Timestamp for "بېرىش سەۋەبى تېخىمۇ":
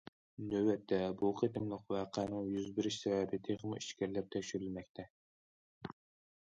2.79-3.79